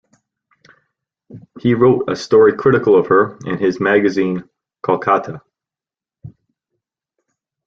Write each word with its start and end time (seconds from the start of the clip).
He 1.59 1.75
wrote 1.75 2.09
a 2.09 2.15
story 2.15 2.57
critical 2.57 2.97
of 2.97 3.05
her 3.05 3.37
in 3.45 3.59
his 3.59 3.79
magazine 3.79 4.49
Kolkata. 4.83 5.41